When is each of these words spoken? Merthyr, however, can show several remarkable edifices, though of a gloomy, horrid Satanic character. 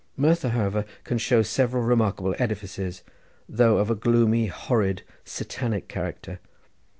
Merthyr, 0.17 0.49
however, 0.49 0.85
can 1.03 1.19
show 1.19 1.43
several 1.43 1.83
remarkable 1.83 2.33
edifices, 2.39 3.03
though 3.47 3.77
of 3.77 3.91
a 3.91 3.95
gloomy, 3.95 4.47
horrid 4.47 5.03
Satanic 5.25 5.87
character. 5.87 6.39